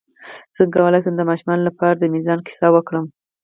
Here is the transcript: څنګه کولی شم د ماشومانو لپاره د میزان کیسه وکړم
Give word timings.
څنګه 0.55 0.73
کولی 0.81 0.99
شم 1.03 1.13
د 1.17 1.21
ماشومانو 1.29 1.67
لپاره 1.69 1.93
د 1.95 2.03
میزان 2.13 2.39
کیسه 2.47 2.67
وکړم 2.71 3.05